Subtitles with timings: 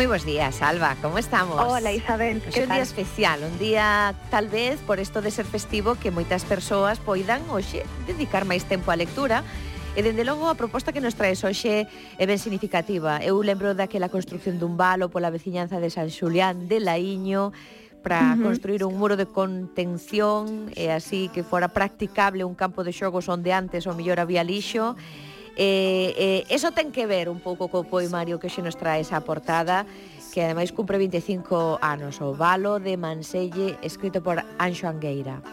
[0.00, 1.62] Muy buenos días, Alba, ¿cómo estamos?
[1.62, 2.40] Hola, Isabel.
[2.40, 2.76] ¿qué un tal?
[2.76, 7.44] día especial, un día tal vez por isto de ser festivo que moitas persoas poidan
[7.52, 9.44] hoxe dedicar máis tempo á lectura
[9.92, 11.84] E dende logo a proposta que nos traes hoxe
[12.16, 13.20] é ben significativa.
[13.20, 17.52] Eu lembro daquela construcción dun valo pola veciñanza de San Xulián de Laíño
[18.00, 18.56] para uh -huh.
[18.56, 23.52] construir un muro de contención e así que fora practicable un campo de xogos onde
[23.52, 24.96] antes o mellor había lixo
[25.62, 29.20] Eh, eh, eso ten que ver un pouco co poemario que xe nos trae esa
[29.20, 29.84] portada
[30.32, 35.44] que ademais cumpre 25 anos, o Valo de Manselle, escrito por Anxo Angueira.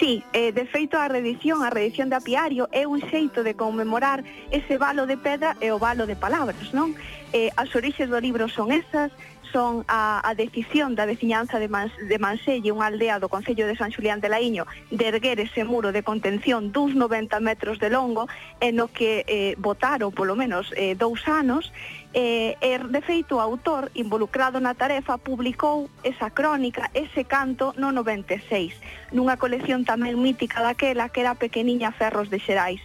[0.00, 4.24] Sí, eh, de feito a redición, a redición de apiario é un xeito de conmemorar
[4.50, 6.98] ese valo de pedra e o valo de palabras, non?
[7.30, 9.14] Eh, as orixes do libro son esas,
[9.54, 13.78] son a, a decisión da veciñanza de, Mans, de Manselle, unha aldea do Concello de
[13.78, 18.26] San Xulián de Laíño, de erguer ese muro de contención duns 90 metros de longo,
[18.58, 21.70] en o que eh, votaron polo menos eh, dous anos,
[22.14, 27.90] E, e, de feito, o autor involucrado na tarefa publicou esa crónica, ese canto, no
[27.90, 28.70] 96,
[29.10, 32.78] nunha colección tamén mítica daquela que era pequeniña Ferros de Xerais.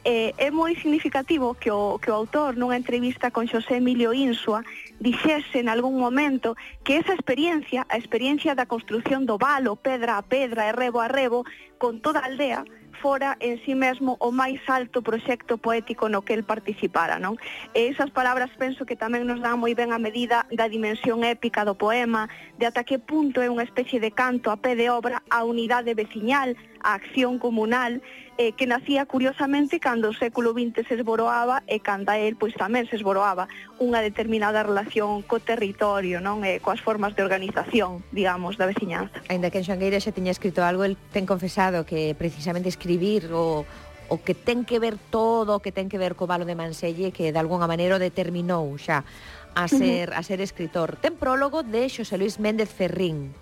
[0.00, 4.64] Eh, é moi significativo que o, que o autor, nunha entrevista con Xosé Emilio Insua,
[4.96, 10.24] dixese en algún momento que esa experiencia, a experiencia da construción do valo, pedra a
[10.24, 11.44] pedra e rebo a rebo,
[11.76, 12.64] con toda a aldea,
[12.98, 17.38] fora en sí mesmo o máis alto proxecto poético no que el participara, non?
[17.76, 21.62] E esas palabras penso que tamén nos dan moi ben a medida da dimensión épica
[21.62, 25.22] do poema, de ata que punto é unha especie de canto a pé de obra
[25.30, 28.02] a unidade veciñal, a acción comunal
[28.40, 32.88] eh, que nacía curiosamente cando o século XX se esboroaba e cando el pois tamén
[32.88, 38.64] se esboroaba unha determinada relación co territorio, non eh, coas formas de organización, digamos, da
[38.64, 39.20] veciñanza.
[39.28, 43.68] Ainda que en Xangueira xa tiña escrito algo, el ten confesado que precisamente escribir o,
[44.08, 47.12] o que ten que ver todo o que ten que ver co Valo de Manselle
[47.12, 49.04] que de algunha maneira determinou xa
[49.52, 50.96] a ser, a ser escritor.
[50.96, 53.36] Ten prólogo de Xosé Luis Méndez Ferrín.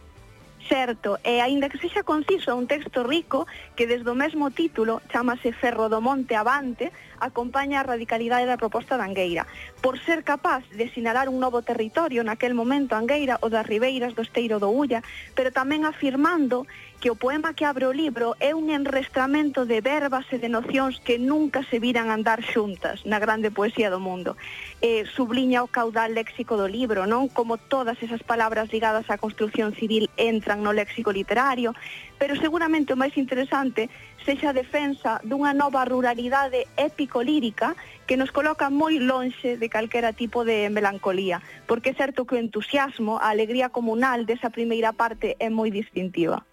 [0.66, 5.00] Certo, e aínda que sexa conciso, é un texto rico que desde o mesmo título
[5.08, 9.46] chamase Ferro do Monte Avante, acompaña a radicalidade da proposta de Angueira,
[9.82, 14.22] por ser capaz de sinalar un novo territorio naquel momento Angueira o das ribeiras do
[14.22, 15.02] Esteiro do Ulla,
[15.36, 16.66] pero tamén afirmando
[17.00, 20.98] que o poema que abre o libro é un enrestramento de verbas e de nocións
[20.98, 24.34] que nunca se viran andar xuntas na grande poesía do mundo.
[24.82, 29.78] Eh, subliña o caudal léxico do libro, non como todas esas palabras ligadas á construción
[29.78, 31.70] civil entran no léxico literario,
[32.18, 33.86] pero seguramente o máis interesante
[34.26, 40.42] sexa a defensa dunha nova ruralidade épico-lírica que nos coloca moi lonxe de calquera tipo
[40.42, 45.48] de melancolía, porque é certo que o entusiasmo, a alegría comunal desa primeira parte é
[45.52, 46.47] moi distintiva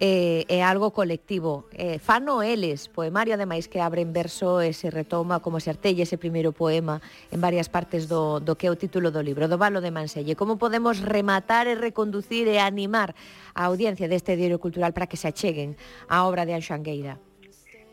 [0.00, 1.70] eh, é algo colectivo.
[1.72, 6.02] Eh, fano eles, poemario ademais que abre en verso e se retoma como se artelle
[6.02, 6.98] ese primeiro poema
[7.30, 10.34] en varias partes do, do que é o título do libro, do Valo de Manselle.
[10.34, 13.14] Como podemos rematar e reconducir e animar
[13.54, 15.78] a audiencia deste Diario Cultural para que se acheguen
[16.10, 17.22] á obra de Anxangueira?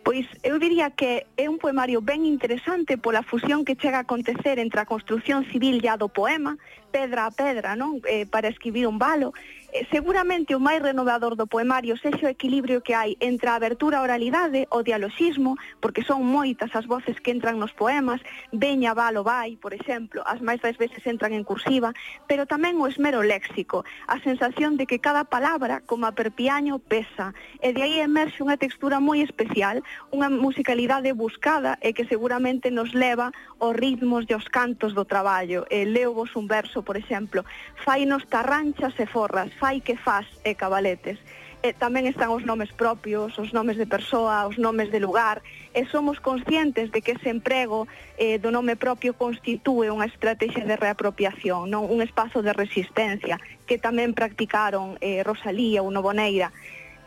[0.09, 4.57] Pois eu diría que é un poemario ben interesante pola fusión que chega a acontecer
[4.57, 6.57] entre a construción civil ya do poema,
[6.89, 8.01] pedra a pedra, non?
[8.07, 9.37] Eh, para escribir un valo,
[9.71, 14.01] Eh, seguramente o máis renovador do poemario sexe o equilibrio que hai entre a abertura
[14.01, 18.17] a oralidade, o dialoxismo, porque son moitas as voces que entran nos poemas,
[18.49, 21.93] veña, valo, vai, por exemplo, as máis das veces entran en cursiva,
[22.25, 27.37] pero tamén o esmero léxico, a sensación de que cada palabra, como a perpiaño, pesa,
[27.61, 32.97] e de aí emerxe unha textura moi especial, unha musicalidade buscada e que seguramente nos
[32.97, 33.29] leva
[33.61, 35.69] aos ritmos e aos cantos do traballo.
[35.69, 37.45] E leo vos un verso, por exemplo,
[37.85, 41.19] fai nos tarranchas e forras, fai que faz e cabaletes.
[41.59, 45.43] E tamén están os nomes propios, os nomes de persoa, os nomes de lugar,
[45.75, 47.83] e somos conscientes de que ese emprego
[48.15, 53.75] eh, do nome propio constitúe unha estrategia de reapropiación, non un espazo de resistencia, que
[53.75, 56.55] tamén practicaron eh, Rosalía ou Novoneira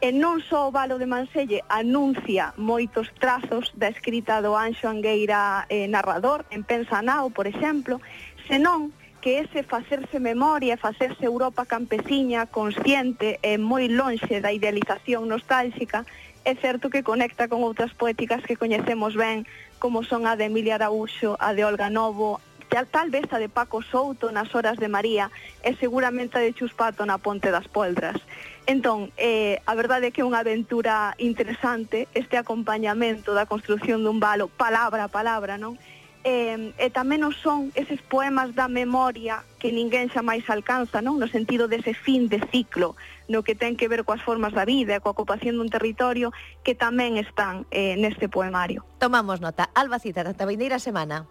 [0.03, 5.63] e non só o Valo de Manselle anuncia moitos trazos da escrita do Anxo Angueira
[5.71, 8.03] eh, narrador, en Pensanao, por exemplo,
[8.51, 8.91] senón
[9.23, 16.03] que ese facerse memoria, facerse Europa campesiña, consciente e moi lonxe da idealización nostálxica,
[16.43, 19.47] é certo que conecta con outras poéticas que coñecemos ben,
[19.79, 22.43] como son a de Emilia Araúxo, a de Olga Novo,
[22.91, 25.31] tal vez a de Paco Souto nas Horas de María
[25.63, 28.19] e seguramente a de Chuspato na Ponte das Poldras.
[28.67, 34.19] Entón, eh, a verdade é que é unha aventura interesante este acompañamento da construción dun
[34.19, 35.79] valo palabra a palabra, non?
[36.25, 41.19] e, e tamén o son eses poemas da memoria que ninguén xa máis alcanza, non?
[41.19, 42.95] No sentido dese fin de ciclo,
[43.27, 46.31] no que ten que ver coas formas da vida e coa ocupación dun territorio
[46.63, 48.87] que tamén están eh, neste poemario.
[49.03, 49.71] Tomamos nota.
[49.75, 51.27] Alba Cita, ata vindeira semana.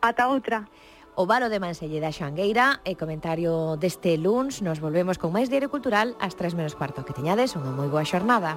[0.00, 0.66] Ata outra.
[1.12, 4.64] O Valo de Manselle da Xoangueira e comentario deste luns.
[4.64, 7.04] Nos volvemos con máis Diario Cultural ás 3 menos cuarto.
[7.04, 8.56] Que teñades unha moi boa xornada.